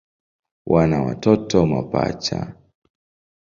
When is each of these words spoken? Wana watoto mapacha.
Wana 0.65 1.01
watoto 1.01 1.65
mapacha. 1.65 2.55